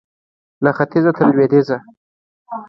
له 0.63 0.71
ختیځه 0.77 1.11
تر 1.17 1.27
لوېدیځه 1.35 1.77